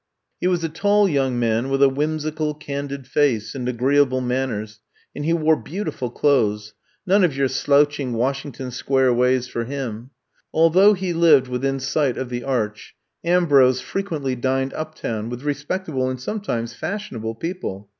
[0.39, 4.79] He was a tall young man with a whim sical, candid face and agreeable manners
[5.15, 6.73] and he wore beautiful clothes—
[7.05, 10.09] none of your slouching Washington Square ways for him.
[10.51, 16.09] Although he lived within sight of the Arch, Ambrose frequently dined up town with respectable
[16.09, 17.87] and sometimes fash ionable people.